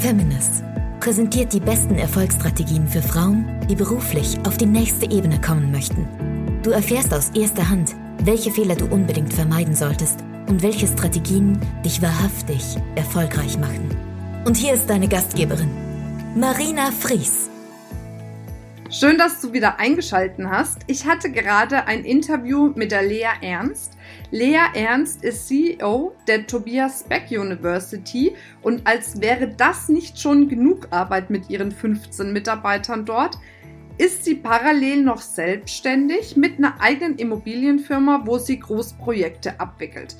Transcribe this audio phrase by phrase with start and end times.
[0.00, 0.64] Feminist
[0.98, 6.08] präsentiert die besten Erfolgsstrategien für Frauen, die beruflich auf die nächste Ebene kommen möchten.
[6.62, 7.94] Du erfährst aus erster Hand,
[8.24, 13.94] welche Fehler du unbedingt vermeiden solltest und welche Strategien dich wahrhaftig erfolgreich machen.
[14.46, 15.70] Und hier ist deine Gastgeberin,
[16.34, 17.50] Marina Fries.
[18.88, 20.78] Schön, dass du wieder eingeschalten hast.
[20.86, 23.98] Ich hatte gerade ein Interview mit der Lea Ernst.
[24.30, 30.88] Lea Ernst ist CEO der Tobias Beck University und als wäre das nicht schon genug
[30.90, 33.38] Arbeit mit ihren 15 Mitarbeitern dort,
[33.98, 40.16] ist sie parallel noch selbstständig mit einer eigenen Immobilienfirma, wo sie Großprojekte abwickelt.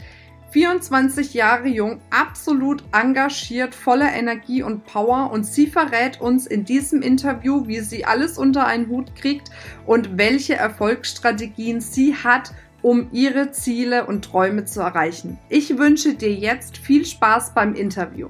[0.51, 7.03] 24 Jahre jung, absolut engagiert, voller Energie und Power und sie verrät uns in diesem
[7.03, 9.51] Interview, wie sie alles unter einen Hut kriegt
[9.87, 15.39] und welche Erfolgsstrategien sie hat, um ihre Ziele und Träume zu erreichen.
[15.49, 18.29] Ich wünsche dir jetzt viel Spaß beim Interview.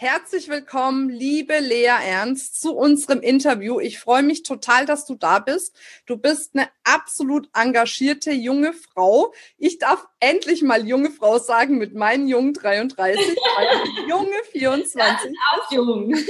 [0.00, 3.80] Herzlich willkommen, liebe Lea Ernst, zu unserem Interview.
[3.80, 5.76] Ich freue mich total, dass du da bist.
[6.06, 9.34] Du bist eine absolut engagierte junge Frau.
[9.56, 13.18] Ich darf endlich mal junge Frau sagen mit meinen jungen 33,
[14.08, 14.94] junge 24.
[14.94, 15.20] Das
[15.52, 16.10] auch jung.
[16.14, 16.20] ja,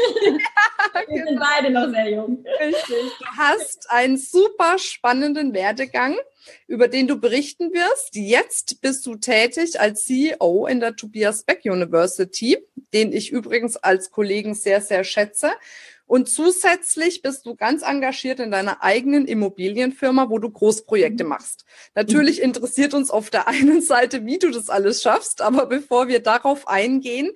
[1.07, 1.43] Wir sind genau.
[1.43, 2.43] beide noch sehr jung.
[2.59, 3.19] Richtig.
[3.19, 6.17] Du hast einen super spannenden Werdegang
[6.67, 8.15] über den du berichten wirst.
[8.15, 12.59] Jetzt bist du tätig als CEO in der Tobias Beck University,
[12.93, 15.51] den ich übrigens als Kollegen sehr, sehr schätze.
[16.09, 21.31] Und zusätzlich bist du ganz engagiert in deiner eigenen Immobilienfirma, wo du Großprojekte mhm.
[21.31, 21.67] machst.
[21.95, 26.21] Natürlich interessiert uns auf der einen Seite, wie du das alles schaffst, aber bevor wir
[26.21, 27.31] darauf eingehen,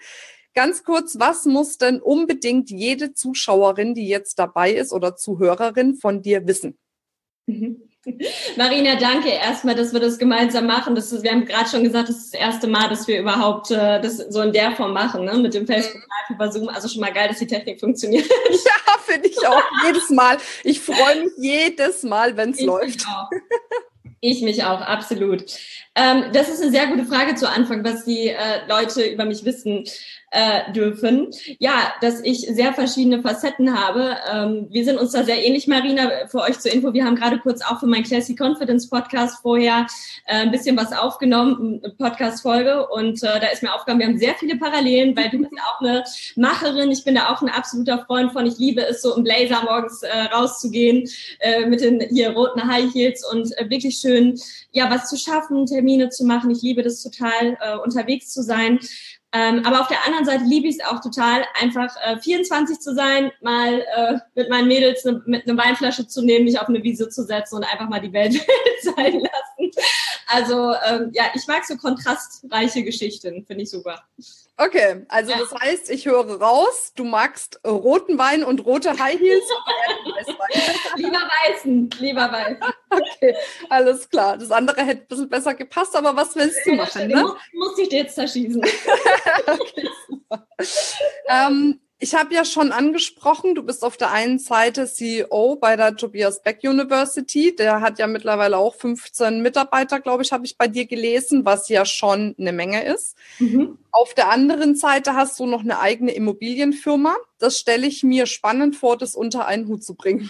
[0.55, 6.23] ganz kurz, was muss denn unbedingt jede Zuschauerin, die jetzt dabei ist oder Zuhörerin von
[6.23, 6.79] dir wissen?
[7.47, 7.83] Mhm.
[8.57, 10.95] Marina, danke erstmal, dass wir das gemeinsam machen.
[10.95, 13.71] Das ist, wir haben gerade schon gesagt, das ist das erste Mal, dass wir überhaupt
[13.71, 15.35] äh, das so in der Form machen, ne?
[15.39, 16.69] mit dem Facebook Live über Zoom.
[16.69, 18.29] Also schon mal geil, dass die Technik funktioniert.
[18.51, 20.37] Ja, finde ich auch jedes Mal.
[20.63, 23.07] Ich freue mich jedes Mal, wenn es läuft.
[23.07, 23.31] Auch.
[24.21, 25.45] Ich mich auch, absolut.
[25.95, 29.45] Ähm, das ist eine sehr gute Frage zu Anfang, was die äh, Leute über mich
[29.45, 29.85] wissen
[30.33, 31.29] äh, dürfen.
[31.59, 34.17] Ja, dass ich sehr verschiedene Facetten habe.
[34.33, 36.93] Ähm, wir sind uns da sehr ähnlich, Marina, für euch zur Info.
[36.95, 39.87] Wir haben gerade kurz auch für meinen Classy Confidence Podcast vorher
[40.27, 42.89] äh, ein bisschen was aufgenommen, Podcast-Folge.
[42.89, 45.81] Und äh, da ist mir aufgegangen, wir haben sehr viele Parallelen, weil du bist auch
[45.81, 46.03] eine
[46.37, 46.91] Macherin.
[46.91, 48.47] Ich bin da auch ein absoluter Freund von.
[48.47, 51.09] Ich liebe es, so im Blazer morgens äh, rauszugehen
[51.41, 55.67] äh, mit den hier roten High Heels und äh, wirklich schön, ja, was zu schaffen,
[55.67, 56.51] Termine zu machen.
[56.51, 58.81] Ich liebe das total, äh, unterwegs zu sein.
[59.35, 62.95] Ähm, aber auf der anderen Seite liebe ich es auch total, einfach äh, 24 zu
[62.95, 66.83] sein, mal äh, mit meinen Mädels ne, mit einer Weinflasche zu nehmen, mich auf eine
[66.83, 68.35] Wiese zu setzen und einfach mal die Welt
[68.83, 69.71] sein lassen.
[70.27, 74.03] Also ähm, ja, ich mag so kontrastreiche Geschichten, finde ich super.
[74.59, 75.39] Okay, also ja.
[75.39, 79.45] das heißt, ich höre raus, du magst roten Wein und rote High Heels.
[80.97, 82.59] lieber weißen, lieber weißen.
[82.93, 83.35] Okay,
[83.71, 84.37] alles klar.
[84.37, 87.09] Das andere hätte ein bisschen besser gepasst, aber was willst du machen?
[87.09, 87.23] Ne?
[87.23, 88.63] Muss, muss ich dir jetzt zerschießen.
[89.47, 90.47] okay, super.
[91.27, 95.95] Ähm, ich habe ja schon angesprochen, du bist auf der einen Seite CEO bei der
[95.95, 97.55] Tobias Beck University.
[97.55, 101.69] Der hat ja mittlerweile auch 15 Mitarbeiter, glaube ich, habe ich bei dir gelesen, was
[101.69, 103.17] ja schon eine Menge ist.
[103.39, 103.79] Mhm.
[103.93, 107.15] Auf der anderen Seite hast du noch eine eigene Immobilienfirma.
[107.39, 110.29] Das stelle ich mir spannend vor, das unter einen Hut zu bringen.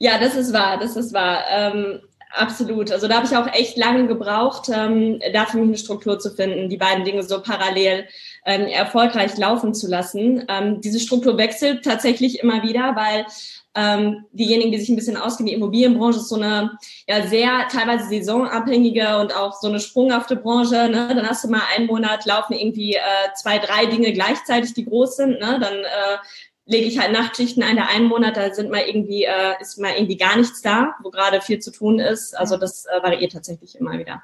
[0.00, 1.42] Ja, das ist wahr, das ist wahr.
[1.50, 2.00] Ähm,
[2.30, 2.90] absolut.
[2.92, 6.30] Also da habe ich auch echt lange gebraucht, ähm, da für mich eine Struktur zu
[6.30, 8.06] finden, die beiden Dinge so parallel
[8.46, 10.44] ähm, erfolgreich laufen zu lassen.
[10.48, 13.26] Ähm, diese Struktur wechselt tatsächlich immer wieder, weil
[13.74, 18.08] ähm, diejenigen, die sich ein bisschen auskennen, die Immobilienbranche ist so eine ja sehr teilweise
[18.08, 20.88] saisonabhängige und auch so eine sprunghafte Branche.
[20.88, 21.12] Ne?
[21.14, 23.00] Dann hast du mal einen Monat laufen irgendwie äh,
[23.36, 25.38] zwei, drei Dinge gleichzeitig, die groß sind.
[25.38, 25.58] Ne?
[25.60, 26.18] Dann äh,
[26.68, 29.94] lege ich halt Nachtschichten ein, der einen Monat, da sind mal irgendwie, äh, ist mal
[29.94, 32.36] irgendwie gar nichts da, wo gerade viel zu tun ist.
[32.36, 34.22] Also das äh, variiert tatsächlich immer wieder.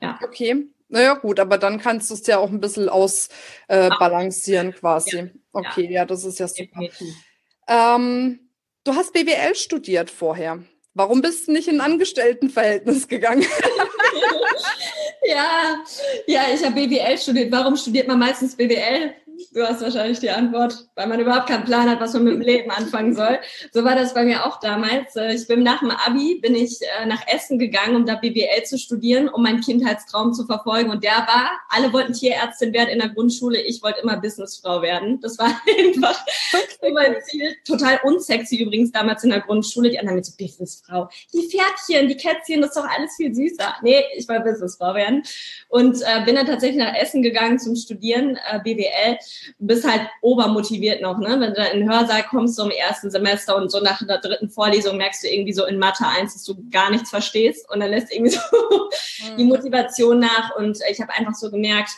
[0.00, 0.18] Ja.
[0.22, 0.68] Okay.
[0.88, 5.16] Naja, gut, aber dann kannst du es ja auch ein bisschen ausbalancieren äh, quasi.
[5.16, 5.26] Ja.
[5.52, 5.90] Okay, ja.
[5.90, 6.04] ja.
[6.04, 6.80] das ist ja super.
[7.68, 8.40] Ähm,
[8.84, 10.62] du hast BWL studiert vorher.
[10.94, 13.46] Warum bist du nicht in ein Angestelltenverhältnis gegangen?
[15.24, 15.76] ja,
[16.26, 17.52] ja, ich habe BWL studiert.
[17.52, 19.14] Warum studiert man meistens BWL?
[19.52, 22.40] Du hast wahrscheinlich die Antwort, weil man überhaupt keinen Plan hat, was man mit dem
[22.40, 23.38] Leben anfangen soll.
[23.72, 25.16] So war das bei mir auch damals.
[25.16, 28.64] Äh, ich bin nach dem Abi bin ich äh, nach Essen gegangen, um da BWL
[28.64, 30.90] zu studieren, um meinen Kindheitstraum zu verfolgen.
[30.90, 33.60] Und der war, alle wollten Tierärztin werden in der Grundschule.
[33.60, 35.20] Ich wollte immer Businessfrau werden.
[35.20, 35.46] Das war
[35.78, 36.24] einfach
[36.92, 37.56] mein Ziel.
[37.64, 39.90] Total unsexy übrigens damals in der Grundschule.
[39.90, 41.08] Die anderen mit so Businessfrau.
[41.32, 43.76] Die Pferdchen, die Kätzchen, das ist doch alles viel süßer.
[43.82, 45.22] Nee, ich wollte Businessfrau werden.
[45.68, 49.18] Und äh, bin dann tatsächlich nach Essen gegangen zum Studieren, äh, BWL
[49.58, 51.28] bist halt obermotiviert noch, ne?
[51.40, 54.18] Wenn du da in den Hörsaal kommst, so im ersten Semester und so nach der
[54.18, 57.80] dritten Vorlesung merkst du irgendwie so in Mathe 1, dass du gar nichts verstehst und
[57.80, 59.36] dann lässt irgendwie so mhm.
[59.36, 61.90] die Motivation nach und ich habe einfach so gemerkt,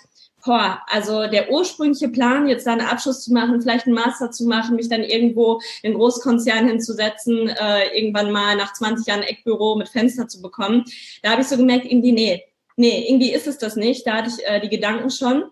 [0.44, 4.44] boah, also der ursprüngliche Plan, jetzt da einen Abschluss zu machen, vielleicht einen Master zu
[4.44, 9.88] machen, mich dann irgendwo in Großkonzern hinzusetzen, äh, irgendwann mal nach 20 Jahren Eckbüro mit
[9.88, 10.84] Fenster zu bekommen,
[11.22, 12.42] da habe ich so gemerkt, irgendwie, nee,
[12.76, 14.06] nee, irgendwie ist es das nicht.
[14.06, 15.44] Da hatte ich äh, die Gedanken schon.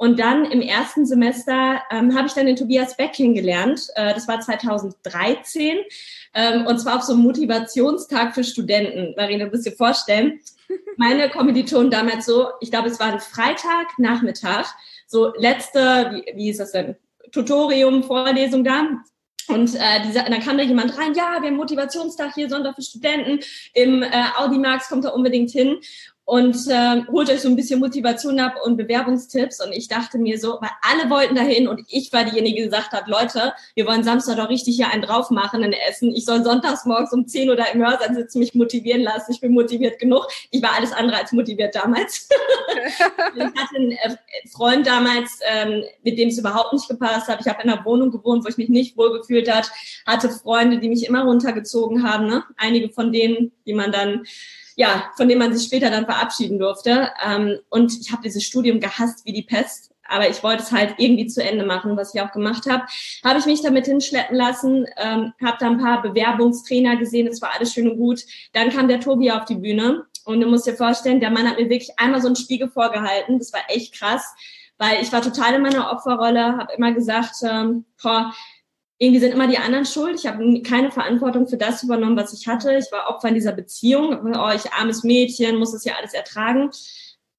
[0.00, 3.88] Und dann im ersten Semester ähm, habe ich dann den Tobias Beck kennengelernt.
[3.96, 5.76] Äh, das war 2013.
[6.32, 9.12] Ähm, und zwar auf so einem Motivationstag für Studenten.
[9.14, 10.40] Marina, du musst dir vorstellen,
[10.96, 14.74] meine Kommilitonen damals so, ich glaube, es war ein Freitag, Nachmittag,
[15.06, 16.96] so letzte, wie, wie ist das denn?
[17.30, 19.02] Tutorium, Vorlesung da.
[19.48, 22.82] Und äh, dieser, dann kam da jemand rein, ja, wir haben Motivationstag hier, Sonntag für
[22.82, 23.40] Studenten.
[23.74, 24.08] Im äh,
[24.38, 25.76] Audimax kommt er unbedingt hin
[26.30, 29.60] und äh, holt euch so ein bisschen Motivation ab und Bewerbungstipps.
[29.60, 32.92] Und ich dachte mir so, weil alle wollten dahin und ich war diejenige, die gesagt
[32.92, 36.14] hat, Leute, wir wollen Samstag doch richtig hier einen drauf machen in Essen.
[36.14, 39.32] Ich soll sonntags morgens um 10 oder im Hörsaal sitzen, mich motivieren lassen.
[39.32, 40.28] Ich bin motiviert genug.
[40.52, 42.28] Ich war alles andere als motiviert damals.
[43.34, 44.16] ich hatte einen äh,
[44.52, 47.40] Freund damals, ähm, mit dem es überhaupt nicht gepasst hat.
[47.40, 49.68] Ich habe in einer Wohnung gewohnt, wo ich mich nicht wohlgefühlt hat.
[50.06, 52.28] Hatte Freunde, die mich immer runtergezogen haben.
[52.28, 52.44] Ne?
[52.56, 54.22] Einige von denen, die man dann
[54.80, 57.10] ja, von dem man sich später dann verabschieden durfte.
[57.22, 59.90] Ähm, und ich habe dieses Studium gehasst wie die Pest.
[60.08, 62.84] Aber ich wollte es halt irgendwie zu Ende machen, was ich auch gemacht habe.
[63.22, 67.50] Habe ich mich damit hinschleppen lassen, ähm, habe da ein paar Bewerbungstrainer gesehen, das war
[67.54, 68.22] alles schön und gut.
[68.54, 71.58] Dann kam der Tobi auf die Bühne und du musst dir vorstellen, der Mann hat
[71.58, 73.38] mir wirklich einmal so einen Spiegel vorgehalten.
[73.38, 74.34] Das war echt krass,
[74.78, 78.32] weil ich war total in meiner Opferrolle, habe immer gesagt, ähm, boah,
[79.02, 80.20] irgendwie sind immer die anderen schuld.
[80.20, 82.76] Ich habe keine Verantwortung für das übernommen, was ich hatte.
[82.76, 84.34] Ich war Opfer in dieser Beziehung.
[84.34, 86.70] Oh, ich armes Mädchen, muss das ja alles ertragen.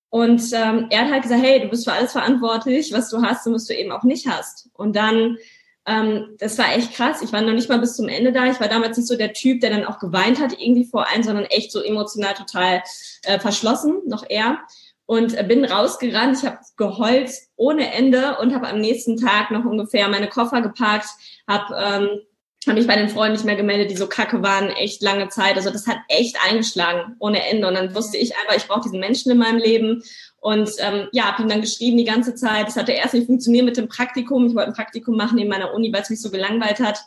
[0.10, 3.46] Und ähm, er hat halt gesagt, hey, du bist für alles verantwortlich, was du hast
[3.46, 4.70] und was du eben auch nicht hast.
[4.74, 5.38] Und dann,
[5.86, 7.22] ähm, das war echt krass.
[7.22, 8.48] Ich war noch nicht mal bis zum Ende da.
[8.48, 11.22] Ich war damals nicht so der Typ, der dann auch geweint hat irgendwie vor einem,
[11.22, 12.82] sondern echt so emotional total
[13.24, 14.58] äh, verschlossen, noch eher
[15.06, 16.38] und bin rausgerannt.
[16.38, 21.10] Ich habe geheult ohne Ende und habe am nächsten Tag noch ungefähr meine Koffer gepackt,
[21.48, 22.22] habe ähm,
[22.68, 25.56] hab mich bei den Freunden nicht mehr gemeldet, die so kacke waren, echt lange Zeit.
[25.56, 27.68] Also das hat echt eingeschlagen ohne Ende.
[27.68, 30.04] Und dann wusste ich einfach, ich brauche diesen Menschen in meinem Leben.
[30.40, 32.68] Und ähm, ja, habe ihm dann geschrieben die ganze Zeit.
[32.68, 34.46] Es hatte erst nicht funktioniert mit dem Praktikum.
[34.46, 37.00] Ich wollte ein Praktikum machen in meiner Uni, weil es mich so gelangweilt hat.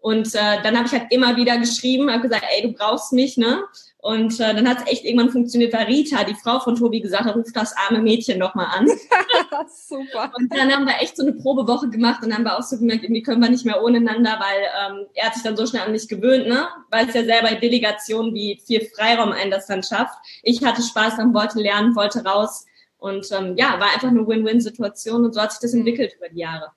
[0.00, 3.36] Und äh, dann habe ich halt immer wieder geschrieben, habe gesagt, ey, du brauchst mich,
[3.36, 3.64] ne?
[3.98, 7.24] Und äh, dann hat es echt irgendwann funktioniert, weil Rita, die Frau von Tobi, gesagt
[7.24, 8.86] hat, ruf das arme Mädchen doch mal an.
[9.68, 10.30] Super.
[10.38, 12.78] Und dann haben wir echt so eine Probewoche gemacht und dann haben wir auch so
[12.78, 15.82] gemerkt, irgendwie können wir nicht mehr ohneinander, weil ähm, er hat sich dann so schnell
[15.82, 16.68] an mich gewöhnt, ne?
[16.90, 20.16] Weil es ja selber Delegation, wie viel Freiraum einen das dann schafft.
[20.44, 22.64] Ich hatte Spaß, dann wollte lernen, wollte raus.
[22.98, 26.38] Und ähm, ja, war einfach eine Win-Win-Situation und so hat sich das entwickelt über die
[26.38, 26.70] Jahre.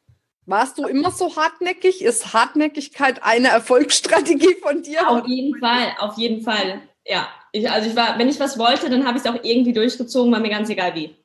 [0.50, 2.02] Warst du immer so hartnäckig?
[2.02, 5.10] Ist Hartnäckigkeit eine Erfolgsstrategie von dir?
[5.10, 8.90] Auf jeden Fall, auf jeden Fall ja, ich, also ich war, wenn ich was wollte,
[8.90, 11.16] dann habe ich es auch irgendwie durchgezogen, war mir ganz egal wie.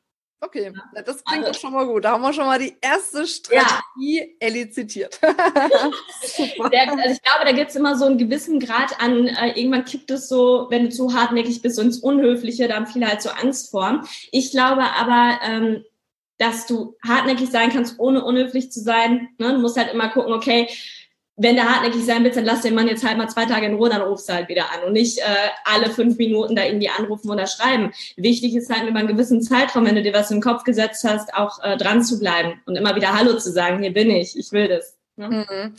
[0.41, 1.03] Okay, ja.
[1.03, 2.05] das klingt also, schon mal gut.
[2.05, 4.25] Da haben wir schon mal die erste Strategie ja.
[4.41, 5.19] elizitiert.
[6.23, 6.69] Super.
[6.69, 9.87] Der, also ich glaube, da gibt es immer so einen gewissen Grad an, äh, irgendwann
[9.87, 13.23] kippt es so, wenn du zu hartnäckig bist, so ins Unhöfliche, da haben viele halt
[13.23, 14.07] so Angst vor.
[14.33, 15.85] Ich glaube aber, ähm,
[16.39, 19.29] dass du hartnäckig sein kannst, ohne unhöflich zu sein.
[19.39, 19.53] Ne?
[19.53, 20.69] Du musst halt immer gucken, okay,
[21.37, 23.75] wenn du hartnäckig sein willst, dann lass den Mann jetzt halt mal zwei Tage in
[23.75, 25.23] Ruhe, dann rufst du halt wieder an und nicht äh,
[25.65, 27.93] alle fünf Minuten da irgendwie anrufen oder schreiben.
[28.17, 31.35] Wichtig ist halt über einen gewissen Zeitraum, wenn du dir was den Kopf gesetzt hast,
[31.35, 34.53] auch äh, dran zu bleiben und immer wieder Hallo zu sagen, hier bin ich, ich
[34.53, 34.94] will das.
[35.17, 35.29] Ne?
[35.29, 35.75] Mhm.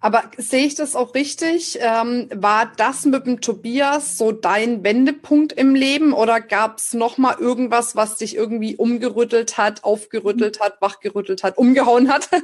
[0.00, 1.78] Aber sehe ich das auch richtig?
[1.80, 7.16] Ähm, war das mit dem Tobias so dein Wendepunkt im Leben oder gab es noch
[7.16, 12.28] mal irgendwas, was dich irgendwie umgerüttelt hat, aufgerüttelt hat, wachgerüttelt hat, umgehauen hat?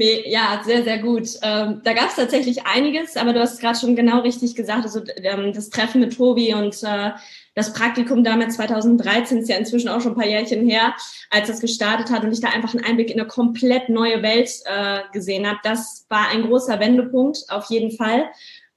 [0.00, 1.28] Nee, ja, sehr, sehr gut.
[1.42, 5.02] Ähm, da gab es tatsächlich einiges, aber du hast gerade schon genau richtig gesagt, also
[5.16, 7.10] ähm, das Treffen mit Tobi und äh,
[7.58, 10.94] das Praktikum damals 2013 ist ja inzwischen auch schon ein paar Jährchen her,
[11.28, 14.48] als das gestartet hat und ich da einfach einen Einblick in eine komplett neue Welt
[14.64, 15.58] äh, gesehen habe.
[15.64, 18.26] Das war ein großer Wendepunkt, auf jeden Fall.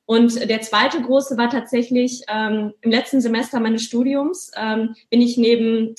[0.06, 5.38] Und der zweite große war tatsächlich ähm, im letzten Semester meines Studiums, ähm, bin ich
[5.38, 5.94] neben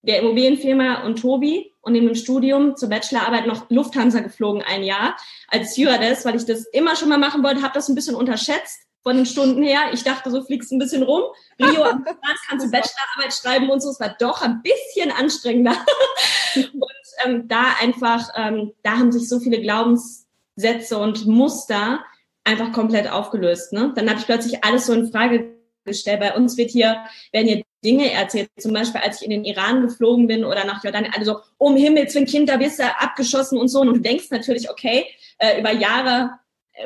[0.00, 5.14] der Immobilienfirma und Tobi und neben dem Studium zur Bachelorarbeit noch Lufthansa geflogen ein Jahr
[5.48, 8.83] als Stewardess, weil ich das immer schon mal machen wollte, habe das ein bisschen unterschätzt
[9.04, 9.92] von den Stunden her.
[9.92, 11.22] Ich dachte, so fliegst ein bisschen rum.
[11.60, 12.04] Rio am
[12.48, 13.90] kannst du Bachelorarbeit schreiben und so.
[13.90, 15.76] Es war doch ein bisschen anstrengender.
[16.56, 22.00] und ähm, da einfach, ähm, da haben sich so viele Glaubenssätze und Muster
[22.44, 23.72] einfach komplett aufgelöst.
[23.72, 23.92] Ne?
[23.94, 26.20] Dann habe ich plötzlich alles so in Frage gestellt.
[26.20, 28.48] Bei uns wird hier, werden hier Dinge erzählt.
[28.58, 32.14] Zum Beispiel, als ich in den Iran geflogen bin oder nach Jordanien, also um Himmels
[32.14, 33.80] Willen, Kind, da wirst du abgeschossen und so.
[33.80, 35.06] Und du denkst natürlich, okay,
[35.38, 36.38] äh, über Jahre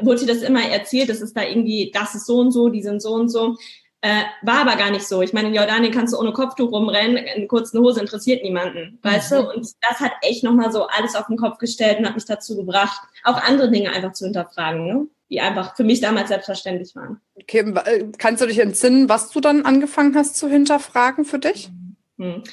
[0.03, 2.83] wurde dir das immer erzählt, das ist da irgendwie, das ist so und so, die
[2.83, 3.57] sind so und so.
[4.01, 5.23] Äh, war aber gar nicht so.
[5.23, 9.33] Ich meine, in Jordanien kannst du ohne Kopftuch rumrennen, in kurzen Hose interessiert niemanden, weißt
[9.33, 9.37] mhm.
[9.37, 9.51] du?
[9.55, 12.57] Und das hat echt nochmal so alles auf den Kopf gestellt und hat mich dazu
[12.57, 15.09] gebracht, auch andere Dinge einfach zu hinterfragen, ne?
[15.31, 17.21] die einfach für mich damals selbstverständlich waren.
[17.41, 21.71] Okay, äh, kannst du dich entsinnen, was du dann angefangen hast zu hinterfragen für dich?
[22.19, 22.45] Mhm.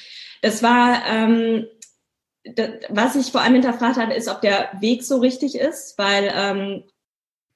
[0.41, 1.67] Das war, ähm,
[2.89, 6.83] was ich vor allem hinterfragt habe, ist, ob der Weg so richtig ist, weil ähm,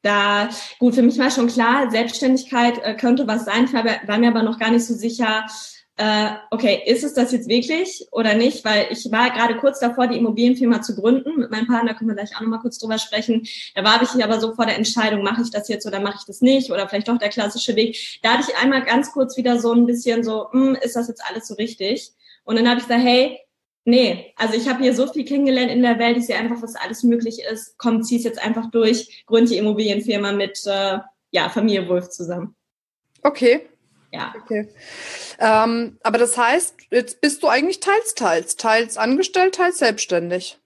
[0.02, 4.18] da, gut, für mich war schon klar, Selbstständigkeit äh, könnte was sein, ich war, war
[4.18, 5.46] mir aber noch gar nicht so sicher,
[6.00, 8.64] äh, okay, ist es das jetzt wirklich oder nicht?
[8.64, 11.38] Weil ich war gerade kurz davor, die Immobilienfirma zu gründen.
[11.42, 13.46] Mit meinem Partner können wir gleich auch nochmal kurz drüber sprechen.
[13.76, 16.26] Da war ich aber so vor der Entscheidung, mache ich das jetzt oder mache ich
[16.26, 16.72] das nicht?
[16.72, 18.20] Oder vielleicht doch der klassische Weg.
[18.24, 21.22] Da hatte ich einmal ganz kurz wieder so ein bisschen so, hm, ist das jetzt
[21.30, 22.14] alles so richtig?
[22.46, 23.38] Und dann habe ich gesagt, hey,
[23.86, 26.76] Nee, also ich habe hier so viel kennengelernt in der Welt, ich sehe einfach, was
[26.76, 27.78] alles möglich ist.
[27.78, 31.00] Komm, zieh es jetzt einfach durch, gründe die Immobilienfirma mit äh,
[31.32, 32.56] ja, Familie Wolf zusammen.
[33.24, 33.62] Okay.
[34.12, 34.34] Ja.
[34.44, 34.68] Okay.
[35.40, 40.58] Ähm, aber das heißt, jetzt bist du eigentlich teils, teils, teils angestellt, teils selbstständig.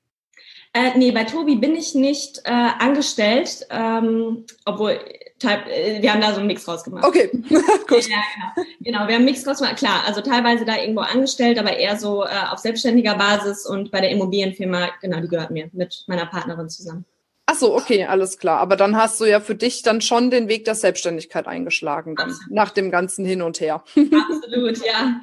[0.74, 5.00] Äh, nee, bei Tobi bin ich nicht äh, angestellt, ähm, obwohl
[5.44, 7.06] wir haben da so einen Mix rausgemacht.
[7.06, 7.30] Okay,
[7.88, 8.08] gut.
[8.08, 8.22] Ja,
[8.56, 8.68] genau.
[8.80, 9.78] genau, wir haben einen Mix rausgemacht.
[9.78, 14.02] Klar, also teilweise da irgendwo angestellt, aber eher so äh, auf selbstständiger Basis und bei
[14.02, 17.06] der Immobilienfirma, genau, die gehört mir mit meiner Partnerin zusammen.
[17.46, 18.60] Ach so, okay, alles klar.
[18.60, 22.36] Aber dann hast du ja für dich dann schon den Weg der Selbstständigkeit eingeschlagen, dann,
[22.50, 23.84] nach dem ganzen Hin und Her.
[23.96, 25.22] Absolut, ja.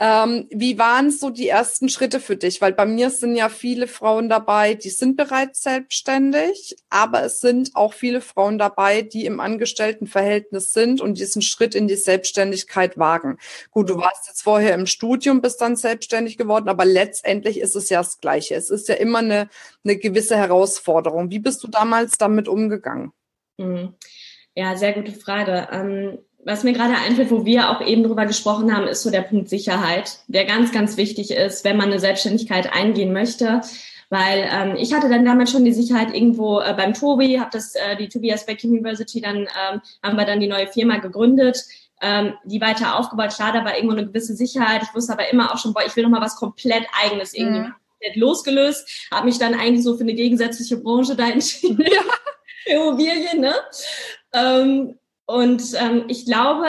[0.00, 2.60] Ähm, wie waren so die ersten Schritte für dich?
[2.60, 7.74] Weil bei mir sind ja viele Frauen dabei, die sind bereits selbstständig, aber es sind
[7.74, 13.38] auch viele Frauen dabei, die im Angestelltenverhältnis sind und diesen Schritt in die Selbstständigkeit wagen.
[13.72, 17.88] Gut, du warst jetzt vorher im Studium, bist dann selbstständig geworden, aber letztendlich ist es
[17.88, 18.54] ja das Gleiche.
[18.54, 19.48] Es ist ja immer eine,
[19.82, 21.32] eine gewisse Herausforderung.
[21.32, 23.10] Wie bist du damals damit umgegangen?
[23.56, 23.94] Mhm.
[24.54, 25.68] Ja, sehr gute Frage.
[25.72, 29.22] Ähm, was mir gerade einfällt, wo wir auch eben drüber gesprochen haben, ist so der
[29.22, 33.60] Punkt Sicherheit, der ganz, ganz wichtig ist, wenn man eine Selbstständigkeit eingehen möchte.
[34.10, 37.74] Weil ähm, ich hatte dann damals schon die Sicherheit irgendwo äh, beim Tobi, habe das
[37.74, 41.62] äh, die Tobias Beck University, dann ähm, haben wir dann die neue Firma gegründet,
[42.00, 43.34] ähm, die weiter aufgebaut.
[43.34, 44.82] Klar, da war irgendwo eine gewisse Sicherheit.
[44.82, 47.60] Ich wusste aber immer auch schon, boah, ich will noch mal was komplett Eigenes irgendwie
[47.60, 47.74] mhm.
[47.98, 49.08] komplett losgelöst.
[49.10, 51.82] Habe mich dann eigentlich so für eine gegensätzliche Branche da entschieden.
[51.82, 52.00] Ja.
[52.64, 53.54] Immobilien, ne?
[54.32, 56.64] Ähm, und ähm, ich glaube,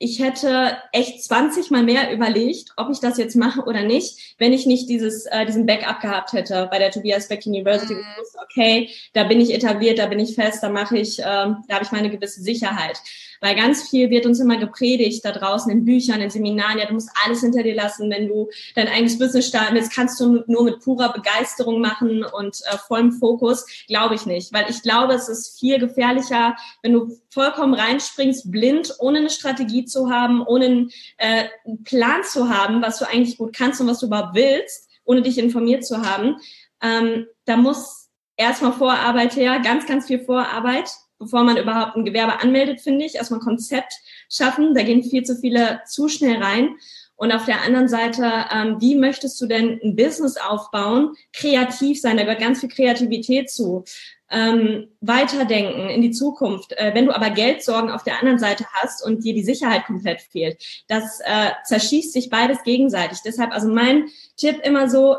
[0.00, 4.52] ich hätte echt 20 mal mehr überlegt, ob ich das jetzt mache oder nicht, wenn
[4.52, 7.94] ich nicht dieses, äh, diesen Backup gehabt hätte bei der Tobias Beck University.
[7.94, 8.04] Mhm.
[8.42, 11.84] Okay, da bin ich etabliert, da bin ich fest, da mache ich, ähm, da habe
[11.84, 12.98] ich meine gewisse Sicherheit.
[13.42, 16.94] Weil ganz viel wird uns immer gepredigt da draußen in Büchern, in Seminaren, ja, du
[16.94, 20.64] musst alles hinter dir lassen, wenn du dein eigenes Business starten willst, kannst du nur
[20.64, 23.66] mit purer Begeisterung machen und äh, vollem Fokus.
[23.88, 28.94] Glaube ich nicht, weil ich glaube, es ist viel gefährlicher, wenn du vollkommen reinspringst, blind,
[29.00, 33.38] ohne eine Strategie zu haben, ohne einen, äh, einen Plan zu haben, was du eigentlich
[33.38, 36.36] gut kannst und was du überhaupt willst, ohne dich informiert zu haben.
[36.80, 40.90] Ähm, da muss erstmal Vorarbeit her, ganz, ganz viel Vorarbeit
[41.22, 43.94] bevor man überhaupt ein Gewerbe anmeldet, finde ich, erstmal ein Konzept
[44.28, 44.74] schaffen.
[44.74, 46.76] Da gehen viel zu viele zu schnell rein.
[47.16, 51.14] Und auf der anderen Seite, ähm, wie möchtest du denn ein Business aufbauen?
[51.32, 53.84] Kreativ sein, da gehört ganz viel Kreativität zu.
[54.28, 56.72] Ähm, weiterdenken in die Zukunft.
[56.72, 60.22] Äh, wenn du aber Geldsorgen auf der anderen Seite hast und dir die Sicherheit komplett
[60.22, 63.18] fehlt, das äh, zerschießt sich beides gegenseitig.
[63.24, 65.16] Deshalb also mein Tipp immer so,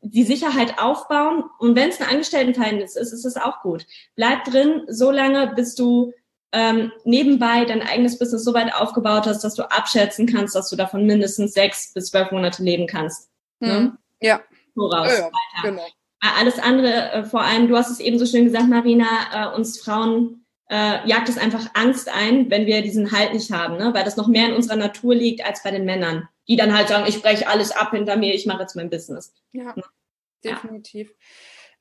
[0.00, 1.44] die Sicherheit aufbauen.
[1.58, 3.86] Und wenn es ein Angestelltenverhältnis ist, ist es auch gut.
[4.16, 6.12] Bleib drin, so lange, bis du
[6.52, 10.76] ähm, nebenbei dein eigenes Business so weit aufgebaut hast, dass du abschätzen kannst, dass du
[10.76, 13.30] davon mindestens sechs bis zwölf Monate leben kannst.
[13.60, 13.68] Hm.
[13.68, 13.98] Ne?
[14.20, 14.40] Ja.
[14.74, 15.12] Voraus.
[15.12, 15.62] Ja, ja.
[15.62, 15.86] Genau.
[16.20, 19.80] Alles andere, äh, vor allem, du hast es eben so schön gesagt, Marina, äh, uns
[19.80, 23.92] Frauen äh, jagt es einfach Angst ein, wenn wir diesen Halt nicht haben, ne?
[23.94, 26.88] weil das noch mehr in unserer Natur liegt als bei den Männern, die dann halt
[26.88, 29.34] sagen, ich breche alles ab hinter mir, ich mache jetzt mein Business.
[29.52, 29.84] Ja, ja.
[30.44, 31.14] definitiv.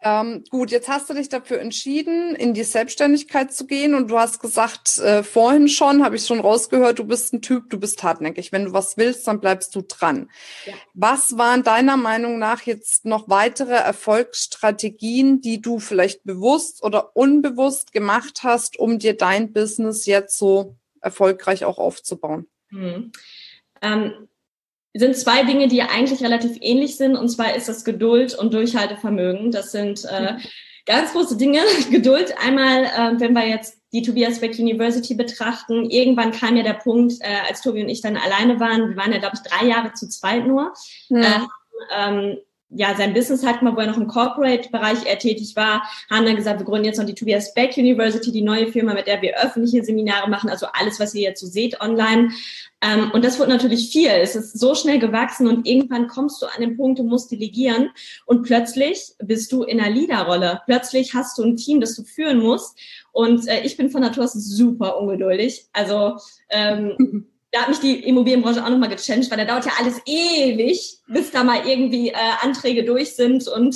[0.01, 4.19] Ähm, gut, jetzt hast du dich dafür entschieden, in die Selbstständigkeit zu gehen und du
[4.19, 8.03] hast gesagt, äh, vorhin schon, habe ich schon rausgehört, du bist ein Typ, du bist
[8.03, 8.51] hartnäckig.
[8.51, 10.29] Wenn du was willst, dann bleibst du dran.
[10.65, 10.73] Ja.
[10.93, 17.91] Was waren deiner Meinung nach jetzt noch weitere Erfolgsstrategien, die du vielleicht bewusst oder unbewusst
[17.91, 22.47] gemacht hast, um dir dein Business jetzt so erfolgreich auch aufzubauen?
[22.69, 23.11] Hm.
[23.81, 24.27] Ähm,
[24.99, 27.15] sind zwei Dinge, die eigentlich relativ ähnlich sind.
[27.15, 29.51] Und zwar ist das Geduld und Durchhaltevermögen.
[29.51, 30.35] Das sind äh,
[30.85, 31.59] ganz große Dinge.
[31.91, 35.89] Geduld einmal, äh, wenn wir jetzt die Tobias Beck University betrachten.
[35.89, 39.13] Irgendwann kam ja der Punkt, äh, als Tobi und ich dann alleine waren, wir waren
[39.13, 40.73] ja, glaube ich, drei Jahre zu zweit nur,
[41.09, 41.19] ja.
[41.19, 41.47] äh,
[41.95, 42.37] ähm,
[42.69, 46.35] ja, sein Business hatten wir, wo er noch im Corporate-Bereich eher tätig war, haben dann
[46.35, 49.37] gesagt, wir gründen jetzt noch die Tobias Beck University, die neue Firma, mit der wir
[49.37, 52.31] öffentliche Seminare machen, also alles, was ihr jetzt so seht online.
[52.81, 54.09] Ähm, und das wird natürlich viel.
[54.09, 57.89] Es ist so schnell gewachsen und irgendwann kommst du an den Punkt, du musst delegieren
[58.25, 60.61] und plötzlich bist du in einer Leaderrolle.
[60.65, 62.77] Plötzlich hast du ein Team, das du führen musst.
[63.13, 65.67] Und äh, ich bin von Natur aus super ungeduldig.
[65.71, 66.17] Also
[66.49, 70.96] ähm, da hat mich die Immobilienbranche auch nochmal gechanged, weil da dauert ja alles ewig,
[71.07, 73.75] bis da mal irgendwie äh, Anträge durch sind und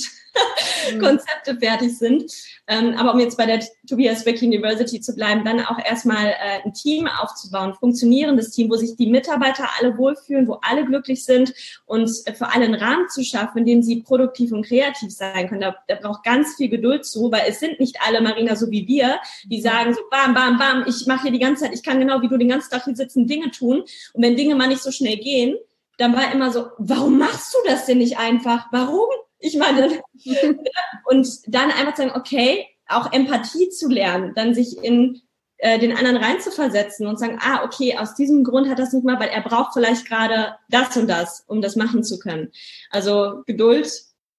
[0.94, 1.00] mhm.
[1.00, 2.32] Konzepte fertig sind.
[2.68, 6.64] Ähm, aber um jetzt bei der Tobias Beck University zu bleiben, dann auch erstmal äh,
[6.64, 11.54] ein Team aufzubauen, funktionierendes Team, wo sich die Mitarbeiter alle wohlfühlen, wo alle glücklich sind
[11.86, 15.50] und äh, für alle einen Rahmen zu schaffen, in dem sie produktiv und kreativ sein
[15.50, 15.62] können.
[15.62, 18.88] Da, da braucht ganz viel Geduld zu, weil es sind nicht alle Marina so wie
[18.88, 19.64] wir, die mhm.
[19.64, 22.28] sagen so bam, bam, bam, ich mache hier die ganze Zeit, ich kann genau wie
[22.28, 23.84] du den ganzen Tag hier sitzen, Dinge tun.
[24.14, 25.56] Und wenn Dinge mal nicht so schnell gehen,
[25.98, 28.68] dann war immer so, warum machst du das denn nicht einfach?
[28.72, 29.08] Warum?
[29.40, 30.02] Ich meine,
[31.06, 35.22] und dann einfach sagen, okay, auch Empathie zu lernen, dann sich in
[35.58, 39.20] äh, den anderen reinzuversetzen und sagen, ah, okay, aus diesem Grund hat das nicht mal,
[39.20, 42.52] weil er braucht vielleicht gerade das und das, um das machen zu können.
[42.90, 43.92] Also Geduld,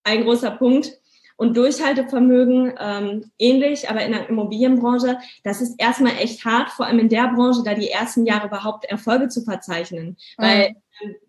[0.05, 0.99] ein großer Punkt.
[1.43, 7.01] Und Durchhaltevermögen ähm, ähnlich, aber in der Immobilienbranche, das ist erstmal echt hart, vor allem
[7.01, 10.17] in der Branche, da die ersten Jahre überhaupt Erfolge zu verzeichnen.
[10.39, 10.43] Mhm.
[10.45, 10.75] Weil äh,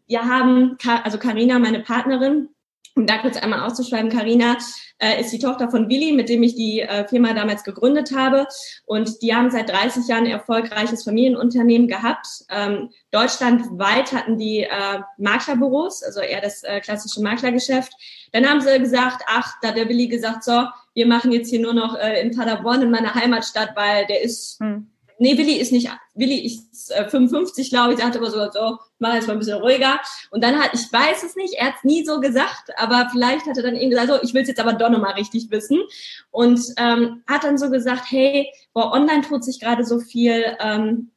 [0.05, 2.49] wir haben, also Karina, meine Partnerin,
[2.95, 4.57] um da kurz einmal auszuschreiben, Karina
[4.99, 8.47] äh, ist die Tochter von Willi, mit dem ich die äh, Firma damals gegründet habe.
[8.85, 12.27] Und die haben seit 30 Jahren ein erfolgreiches Familienunternehmen gehabt.
[12.49, 17.93] Ähm, deutschlandweit hatten die äh, Maklerbüros, also eher das äh, klassische Maklergeschäft.
[18.31, 21.59] Dann haben sie gesagt, ach, da hat der Willi gesagt, so, wir machen jetzt hier
[21.59, 24.92] nur noch äh, in Paderborn, in meiner Heimatstadt, weil der ist hm
[25.23, 28.77] nee, Willi ist nicht, Willi ist äh, 55, glaube ich, der hat aber so, so,
[28.99, 30.01] mach jetzt mal ein bisschen ruhiger.
[30.31, 33.45] Und dann hat, ich weiß es nicht, er hat es nie so gesagt, aber vielleicht
[33.47, 35.81] hat er dann eben gesagt, so, ich will es jetzt aber doch nochmal richtig wissen.
[36.29, 41.11] Und ähm, hat dann so gesagt, hey, boah, online tut sich gerade so viel, ähm,
[41.11, 41.12] äh,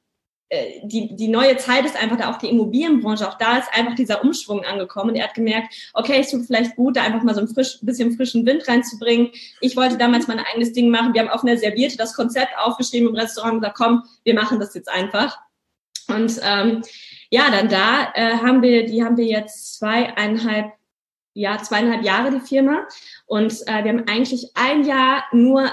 [0.85, 4.22] die, die neue Zeit ist einfach da auch die Immobilienbranche, auch da ist einfach dieser
[4.22, 5.11] Umschwung angekommen.
[5.11, 7.78] Und er hat gemerkt, okay, es tut vielleicht gut, da einfach mal so ein frisch,
[7.82, 9.30] bisschen frischen Wind reinzubringen.
[9.61, 11.14] Ich wollte damals mein eigenes Ding machen.
[11.14, 14.61] Wir haben auf einer Servierte das Konzept aufgeschrieben im Restaurant und gesagt, komm, wir machen
[14.61, 15.37] das jetzt einfach.
[16.09, 16.82] Und ähm,
[17.30, 20.72] ja, dann da äh, haben wir, die haben wir jetzt zweieinhalb,
[21.35, 22.87] ja, zweieinhalb Jahre die Firma.
[23.26, 25.72] Und äh, wir haben eigentlich ein Jahr nur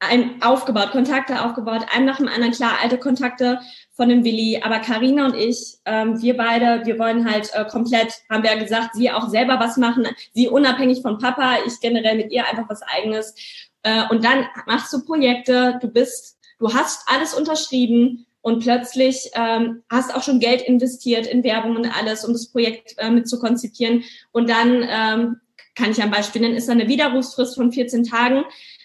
[0.00, 3.60] ein, aufgebaut, Kontakte aufgebaut, einem nach dem anderen, klar, alte Kontakte
[3.94, 8.22] von dem Willi, aber Karina und ich, ähm, wir beide, wir wollen halt äh, komplett,
[8.28, 12.16] haben wir ja gesagt, sie auch selber was machen, sie unabhängig von Papa, ich generell
[12.16, 13.34] mit ihr einfach was eigenes.
[13.82, 19.84] Äh, und dann machst du Projekte, du bist, du hast alles unterschrieben und plötzlich ähm,
[19.88, 23.38] hast auch schon Geld investiert in Werbung und alles, um das Projekt äh, mit zu
[23.38, 24.02] konzipieren.
[24.32, 25.40] Und dann ähm,
[25.74, 28.44] kann ich ein Beispiel nennen, ist da eine Widerrufsfrist von 14 Tagen.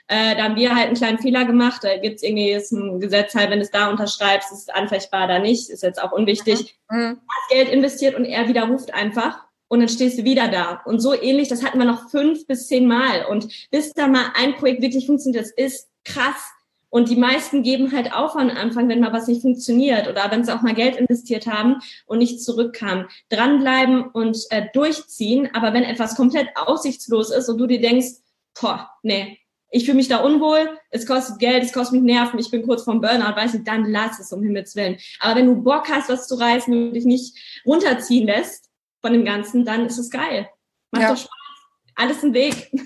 [0.09, 1.83] Äh, da haben wir halt einen kleinen Fehler gemacht.
[1.83, 4.69] Da gibt es irgendwie ist ein Gesetz halt, wenn du es da unterschreibst, ist es
[4.69, 5.69] anfechtbar da nicht.
[5.69, 6.77] Ist jetzt auch unwichtig.
[6.89, 6.97] Mhm.
[6.97, 7.17] mhm.
[7.27, 10.81] Hast Geld investiert und er widerruft einfach und dann stehst du wieder da.
[10.85, 13.25] Und so ähnlich, das hatten wir noch fünf bis zehn Mal.
[13.29, 16.51] Und bis da mal ein Projekt wirklich funktioniert, das ist krass.
[16.89, 20.43] Und die meisten geben halt auf am Anfang, wenn mal was nicht funktioniert oder wenn
[20.43, 23.05] sie auch mal Geld investiert haben und nicht zurückkamen.
[23.29, 25.49] Dranbleiben und äh, durchziehen.
[25.53, 28.23] Aber wenn etwas komplett aussichtslos ist und du dir denkst,
[28.59, 29.37] boah, nee,
[29.71, 32.84] ich fühle mich da unwohl, es kostet Geld, es kostet mich Nerven, ich bin kurz
[32.84, 34.97] vom Burnout, weiß nicht, dann lass es um Himmels Willen.
[35.19, 38.69] Aber wenn du Bock hast, was zu reißen und dich nicht runterziehen lässt
[39.01, 40.49] von dem Ganzen, dann ist es geil.
[40.91, 41.10] Macht ja.
[41.10, 41.29] doch Spaß
[41.99, 42.71] alles ein Weg.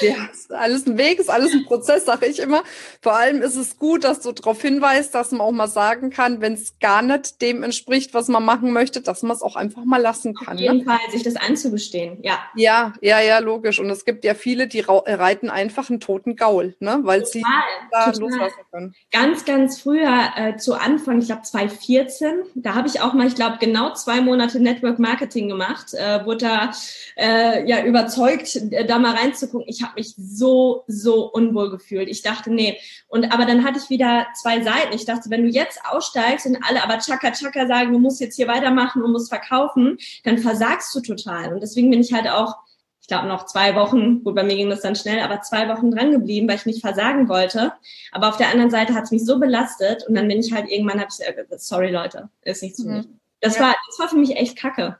[0.00, 2.62] ja, ist alles ein Weg, ist alles ein Prozess, sage ich immer.
[3.00, 6.40] Vor allem ist es gut, dass du darauf hinweist, dass man auch mal sagen kann,
[6.40, 9.84] wenn es gar nicht dem entspricht, was man machen möchte, dass man es auch einfach
[9.84, 10.54] mal lassen kann.
[10.54, 10.84] Auf jeden ne?
[10.84, 12.38] Fall, sich das anzugestehen, ja.
[12.56, 13.78] Ja, ja, ja, logisch.
[13.80, 17.00] Und es gibt ja viele, die reiten einfach einen toten Gaul, ne?
[17.02, 17.42] weil total, sie
[17.90, 18.20] da total.
[18.20, 18.94] loslassen können.
[19.10, 23.34] Ganz, ganz früher äh, zu Anfang, ich glaube 2014, da habe ich auch mal, ich
[23.34, 26.70] glaube, genau zwei Monate Network Marketing gemacht, äh, wurde da
[27.16, 29.68] äh, ja überzeugt, da mal reinzugucken.
[29.68, 32.08] Ich habe habe mich so, so unwohl gefühlt.
[32.08, 32.78] Ich dachte, nee.
[33.08, 34.94] Und aber dann hatte ich wieder zwei Seiten.
[34.94, 38.36] Ich dachte, wenn du jetzt aussteigst und alle aber Chaka Chaka sagen, du musst jetzt
[38.36, 41.52] hier weitermachen und musst verkaufen, dann versagst du total.
[41.52, 42.56] Und deswegen bin ich halt auch,
[43.00, 45.90] ich glaube, noch zwei Wochen, gut, bei mir ging das dann schnell, aber zwei Wochen
[45.90, 47.72] dran geblieben, weil ich nicht versagen wollte.
[48.12, 50.68] Aber auf der anderen Seite hat es mich so belastet und dann bin ich halt
[50.70, 53.18] irgendwann, habe ich, äh, sorry Leute, ist nicht zu mhm.
[53.40, 53.62] Das ja.
[53.62, 54.98] war, das war für mich echt kacke.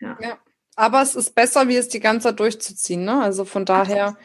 [0.00, 0.16] Ja.
[0.20, 0.38] ja.
[0.76, 3.04] Aber es ist besser, wie es die ganze Zeit durchzuziehen.
[3.04, 3.20] Ne?
[3.20, 4.16] Also von daher.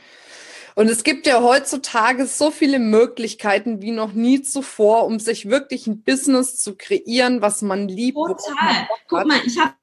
[0.75, 5.87] Und es gibt ja heutzutage so viele Möglichkeiten wie noch nie zuvor, um sich wirklich
[5.87, 8.17] ein Business zu kreieren, was man liebt.
[8.17, 8.87] Total.
[9.07, 9.73] Guck mal, ich habe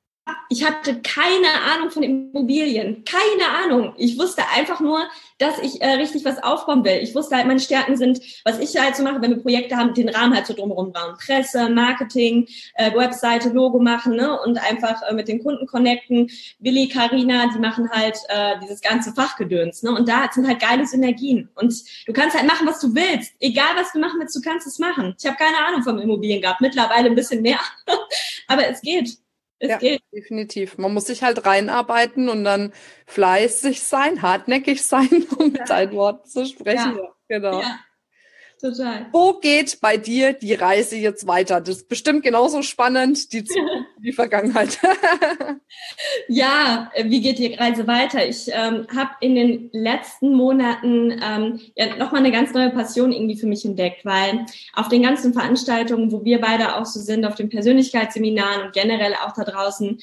[0.48, 3.94] ich hatte keine Ahnung von Immobilien, keine Ahnung.
[3.98, 5.00] Ich wusste einfach nur,
[5.38, 7.00] dass ich äh, richtig was aufbauen will.
[7.02, 9.92] Ich wusste halt, meine Stärken sind, was ich halt so mache, wenn wir Projekte haben,
[9.92, 11.16] den Rahmen halt so drumherum bauen.
[11.18, 14.38] Presse, Marketing, äh, Webseite, Logo machen ne?
[14.40, 16.30] und einfach äh, mit den Kunden connecten.
[16.58, 19.82] Willi, Karina, die machen halt äh, dieses ganze Fachgedöns.
[19.82, 19.90] Ne?
[19.90, 21.50] Und da sind halt geile Synergien.
[21.54, 21.74] Und
[22.06, 23.34] du kannst halt machen, was du willst.
[23.40, 25.14] Egal, was du machen willst, du kannst es machen.
[25.18, 27.60] Ich habe keine Ahnung vom Immobilien gehabt, mittlerweile ein bisschen mehr.
[28.48, 29.18] Aber es geht.
[29.58, 30.02] Es ja, geht.
[30.12, 30.78] definitiv.
[30.78, 32.72] Man muss sich halt reinarbeiten und dann
[33.06, 36.96] fleißig sein, hartnäckig sein, um mit deinen Worten zu sprechen.
[36.96, 37.60] Ja, genau.
[37.60, 37.78] Ja.
[38.64, 39.05] Total.
[39.12, 41.61] Wo geht bei dir die Reise jetzt weiter?
[41.61, 44.79] Das ist bestimmt genauso spannend, die Zukunft, die Vergangenheit.
[46.29, 48.27] ja, wie geht die Reise weiter?
[48.27, 53.37] Ich ähm, habe in den letzten Monaten ähm, ja, nochmal eine ganz neue Passion irgendwie
[53.37, 57.35] für mich entdeckt, weil auf den ganzen Veranstaltungen, wo wir beide auch so sind, auf
[57.35, 60.00] den Persönlichkeitsseminaren und generell auch da draußen,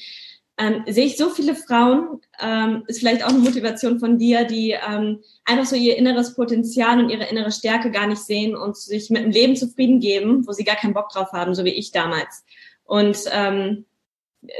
[0.62, 4.70] ähm, sehe ich so viele Frauen, ähm, ist vielleicht auch eine Motivation von dir, die
[4.72, 9.10] ähm, einfach so ihr inneres Potenzial und ihre innere Stärke gar nicht sehen und sich
[9.10, 11.90] mit dem Leben zufrieden geben, wo sie gar keinen Bock drauf haben, so wie ich
[11.90, 12.44] damals.
[12.84, 13.86] Und ähm,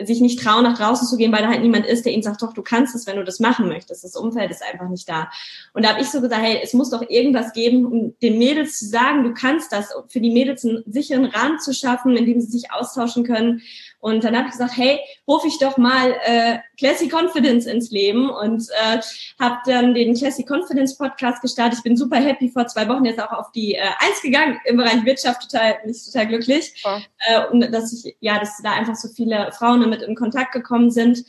[0.04, 2.40] sich nicht trauen, nach draußen zu gehen, weil da halt niemand ist, der ihnen sagt,
[2.40, 4.04] doch, du kannst es, wenn du das machen möchtest.
[4.04, 5.28] Das Umfeld ist einfach nicht da.
[5.72, 8.78] Und da habe ich so gesagt, hey, es muss doch irgendwas geben, um den Mädels
[8.78, 12.40] zu sagen, du kannst das, für die Mädels einen sicheren Rahmen zu schaffen, in dem
[12.40, 13.62] sie sich austauschen können
[14.02, 18.30] und dann habe ich gesagt, hey, rufe ich doch mal äh, Classy Confidence ins Leben
[18.30, 18.98] und äh,
[19.38, 21.78] habe dann den Classy Confidence Podcast gestartet.
[21.78, 24.78] Ich bin super happy, vor zwei Wochen jetzt auch auf die äh, Eins gegangen im
[24.78, 26.82] Bereich Wirtschaft, total, bin ich total glücklich.
[26.84, 27.00] Ja.
[27.28, 30.90] Äh, und dass ich, ja, dass da einfach so viele Frauen damit in Kontakt gekommen
[30.90, 31.24] sind.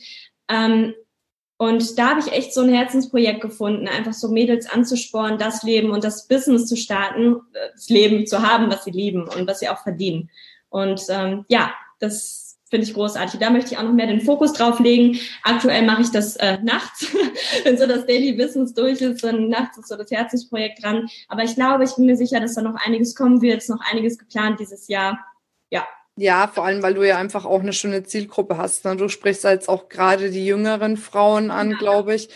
[0.48, 0.94] Ähm,
[1.56, 5.92] und da habe ich echt so ein Herzensprojekt gefunden, einfach so Mädels anzusporen, das Leben
[5.92, 9.68] und das Business zu starten, das Leben zu haben, was sie lieben und was sie
[9.68, 10.28] auch verdienen.
[10.70, 12.43] Und ähm, ja, das
[12.74, 13.38] finde ich großartig.
[13.38, 15.16] Da möchte ich auch noch mehr den Fokus drauf legen.
[15.44, 17.06] Aktuell mache ich das äh, nachts,
[17.64, 21.08] wenn so das Daily Business durch ist, dann nachts ist so das Herzensprojekt dran.
[21.28, 24.18] Aber ich glaube, ich bin mir sicher, dass da noch einiges kommen wird, noch einiges
[24.18, 25.24] geplant dieses Jahr.
[25.70, 25.86] Ja.
[26.16, 28.84] Ja, vor allem, weil du ja einfach auch eine schöne Zielgruppe hast.
[28.84, 28.96] Ne?
[28.96, 31.76] Du sprichst jetzt auch gerade die jüngeren Frauen an, ja.
[31.76, 32.28] glaube ich.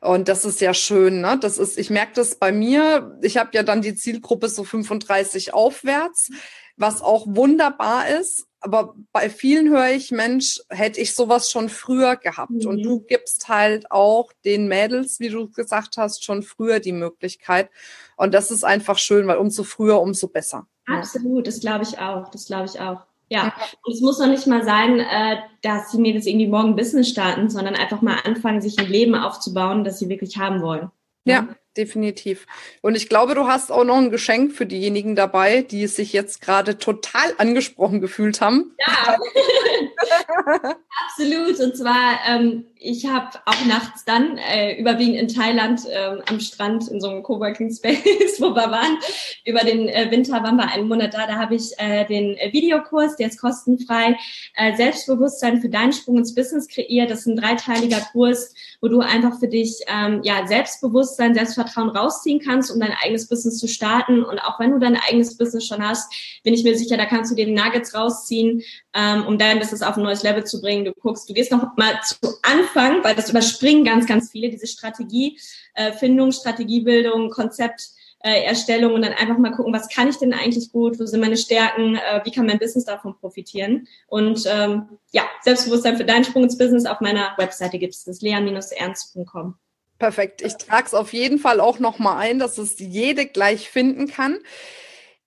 [0.00, 1.20] Und das ist ja schön.
[1.20, 1.38] Ne?
[1.40, 3.16] Das ist, ich merke das bei mir.
[3.22, 6.30] Ich habe ja dann die Zielgruppe so 35 aufwärts,
[6.76, 12.16] was auch wunderbar ist aber bei vielen höre ich, Mensch, hätte ich sowas schon früher
[12.16, 12.50] gehabt.
[12.50, 12.66] Mhm.
[12.66, 17.68] Und du gibst halt auch den Mädels, wie du gesagt hast, schon früher die Möglichkeit.
[18.16, 20.66] Und das ist einfach schön, weil umso früher, umso besser.
[20.86, 22.30] Absolut, das glaube ich auch.
[22.30, 23.02] Das glaube ich auch.
[23.28, 27.08] Ja, und es muss noch nicht mal sein, äh, dass die Mädels irgendwie morgen Business
[27.08, 30.90] starten, sondern einfach mal anfangen, sich ein Leben aufzubauen, das sie wirklich haben wollen.
[31.24, 32.46] Ja definitiv.
[32.82, 36.40] Und ich glaube, du hast auch noch ein Geschenk für diejenigen dabei, die sich jetzt
[36.40, 38.74] gerade total angesprochen gefühlt haben.
[38.86, 39.16] Ja,
[41.06, 41.60] absolut.
[41.60, 46.88] Und zwar, ähm, ich habe auch nachts dann, äh, überwiegend in Thailand, ähm, am Strand
[46.88, 48.04] in so einem Coworking Space,
[48.40, 48.98] wo wir waren,
[49.44, 53.16] über den äh, Winter waren wir einen Monat da, da habe ich äh, den Videokurs,
[53.16, 54.16] der ist kostenfrei,
[54.56, 57.10] äh, Selbstbewusstsein für deinen Sprung ins Business kreiert.
[57.10, 62.40] Das ist ein dreiteiliger Kurs, wo du einfach für dich ähm, ja Selbstbewusstsein, Selbstvertrauen rausziehen
[62.40, 64.24] kannst, um dein eigenes Business zu starten.
[64.24, 67.30] Und auch wenn du dein eigenes Business schon hast, bin ich mir sicher, da kannst
[67.30, 68.62] du dir Nuggets rausziehen,
[68.94, 70.84] ähm, um dein Business auf ein neues Level zu bringen.
[70.84, 74.66] Du guckst, du gehst noch mal zu Anfang, weil das überspringen ganz, ganz viele, diese
[74.66, 75.38] Strategie,
[75.74, 75.92] äh,
[76.32, 77.90] Strategiebildung, Konzept,
[78.24, 81.20] äh, Erstellung und dann einfach mal gucken, was kann ich denn eigentlich gut, wo sind
[81.20, 83.86] meine Stärken, äh, wie kann mein Business davon profitieren.
[84.06, 88.22] Und ähm, ja, Selbstbewusstsein für deinen Sprung ins Business auf meiner Webseite gibt es das
[88.22, 89.58] lea-ernst.com.
[89.98, 90.42] Perfekt.
[90.42, 94.38] Ich trage es auf jeden Fall auch nochmal ein, dass es jede gleich finden kann.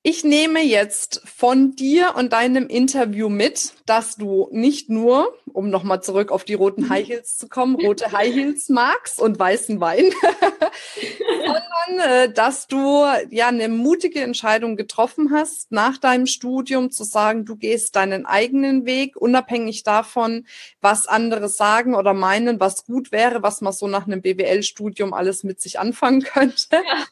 [0.10, 6.02] Ich nehme jetzt von dir und deinem Interview mit, dass du nicht nur um nochmal
[6.02, 10.06] zurück auf die roten High Heels zu kommen, rote High Heels magst und weißen Wein,
[11.46, 17.44] sondern äh, dass du ja eine mutige Entscheidung getroffen hast, nach deinem Studium zu sagen,
[17.44, 20.48] du gehst deinen eigenen Weg, unabhängig davon,
[20.80, 25.44] was andere sagen oder meinen, was gut wäre, was man so nach einem BWL-Studium alles
[25.44, 26.78] mit sich anfangen könnte.
[26.78, 27.04] Ja.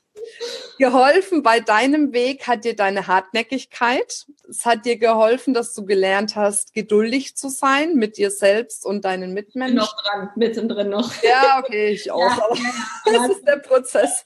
[0.78, 4.26] Geholfen bei deinem Weg hat dir deine Hartnäckigkeit.
[4.50, 9.06] Es hat dir geholfen, dass du gelernt hast, geduldig zu sein mit dir selbst und
[9.06, 9.78] deinen Mitmenschen.
[9.78, 11.12] Noch dran, mittendrin noch.
[11.24, 12.20] Ja, okay, ich auch.
[12.20, 14.24] Ja, aber ja, das ist der Prozess.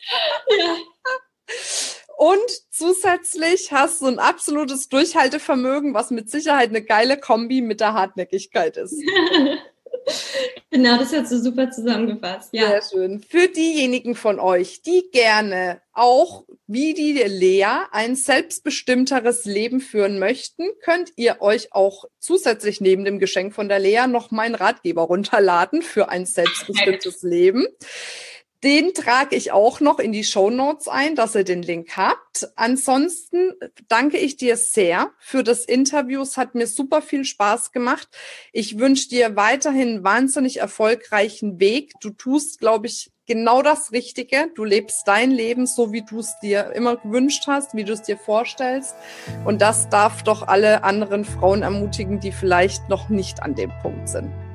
[0.58, 0.76] Ja.
[2.18, 7.94] Und zusätzlich hast du ein absolutes Durchhaltevermögen, was mit Sicherheit eine geile Kombi mit der
[7.94, 8.94] Hartnäckigkeit ist.
[10.72, 12.50] Genau, das hast du super zusammengefasst.
[12.54, 12.68] Ja.
[12.68, 13.20] Sehr schön.
[13.22, 20.66] Für diejenigen von euch, die gerne auch wie die Lea ein selbstbestimmteres Leben führen möchten,
[20.84, 25.82] könnt ihr euch auch zusätzlich neben dem Geschenk von der Lea noch meinen Ratgeber runterladen
[25.82, 27.66] für ein selbstbestimmtes Leben.
[28.64, 32.50] Den trage ich auch noch in die Show Notes ein, dass ihr den Link habt.
[32.58, 33.54] Ansonsten
[33.88, 36.22] danke ich dir sehr für das Interview.
[36.22, 38.10] Es hat mir super viel Spaß gemacht.
[38.52, 41.94] Ich wünsche dir weiterhin wahnsinnig erfolgreichen Weg.
[42.02, 44.52] Du tust, glaube ich, genau das Richtige.
[44.56, 48.02] Du lebst dein Leben so, wie du es dir immer gewünscht hast, wie du es
[48.02, 48.94] dir vorstellst.
[49.46, 54.10] Und das darf doch alle anderen Frauen ermutigen, die vielleicht noch nicht an dem Punkt
[54.10, 54.49] sind.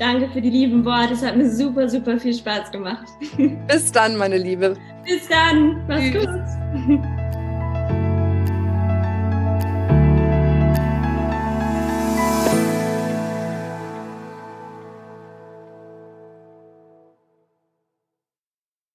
[0.00, 1.12] Danke für die lieben Worte.
[1.12, 3.06] Es hat mir super, super viel Spaß gemacht.
[3.68, 4.74] Bis dann, meine Liebe.
[5.04, 5.86] Bis dann.
[5.86, 7.19] Mach's gut.